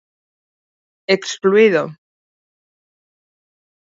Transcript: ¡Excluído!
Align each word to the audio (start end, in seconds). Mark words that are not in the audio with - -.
¡Excluído! 1.15 1.83